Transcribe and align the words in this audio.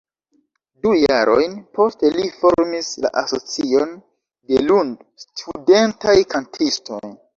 Du 0.85 0.93
jarojn 0.99 1.51
poste 1.79 2.09
li 2.15 2.25
formis 2.39 2.89
la 3.03 3.11
Asocion 3.21 3.93
de 4.53 4.65
Lund-Studentaj 4.71 6.17
Kantistoj. 6.33 7.05